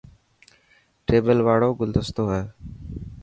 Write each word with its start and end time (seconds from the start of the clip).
ٽيبل 1.07 1.37
واڙو 1.47 1.69
گلدستو 1.79 2.23
هي. 2.33 2.43